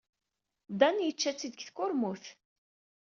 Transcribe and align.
Dan 0.79 0.95
yečča-tt-id 1.05 1.51
deg 1.53 1.63
tkurmut. 1.67 2.25